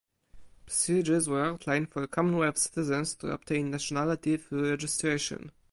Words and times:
Procedures 0.65 1.29
were 1.29 1.45
outlined 1.45 1.91
for 1.93 2.07
Commonwealth 2.07 2.57
citizens 2.57 3.13
to 3.13 3.31
obtain 3.31 3.69
nationality 3.69 4.35
through 4.35 4.71
registration. 4.71 5.51